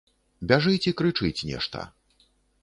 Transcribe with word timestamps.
Бяжыць 0.51 0.87
і 0.91 0.93
крычыць 1.01 1.45
нешта. 1.51 1.85